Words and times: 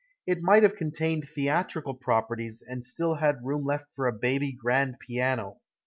It 0.25 0.41
might 0.41 0.63
have 0.63 0.75
contained 0.75 1.29
theatrical 1.29 1.93
properties 1.93 2.63
and 2.67 2.83
still 2.83 3.13
had 3.17 3.45
room 3.45 3.65
left 3.65 3.85
for 3.95 4.07
a 4.07 4.11
baby 4.19 4.51
grand 4.51 4.97
piano. 4.99 5.57